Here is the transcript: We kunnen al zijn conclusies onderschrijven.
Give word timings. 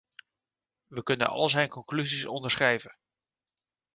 We 0.87 1.01
kunnen 1.03 1.27
al 1.27 1.49
zijn 1.49 1.69
conclusies 1.69 2.25
onderschrijven. 2.25 2.97